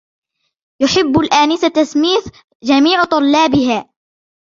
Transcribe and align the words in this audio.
يحب 0.81 1.17
الآنسةَ 1.19 1.83
سميث 1.83 2.27
جميعُ 2.63 3.03
طلابها. 3.03 3.93